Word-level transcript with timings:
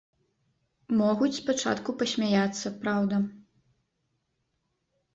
Могуць 1.01 1.33
спачатку 1.41 1.95
пасмяяцца, 2.01 2.67
праўда. 2.81 3.15